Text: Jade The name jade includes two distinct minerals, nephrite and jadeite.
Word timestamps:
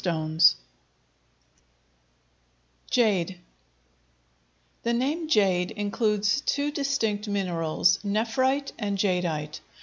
Jade 2.89 3.37
The 4.81 4.93
name 4.93 5.27
jade 5.27 5.69
includes 5.69 6.41
two 6.43 6.71
distinct 6.71 7.27
minerals, 7.27 7.99
nephrite 8.03 8.71
and 8.79 8.97
jadeite. 8.97 9.59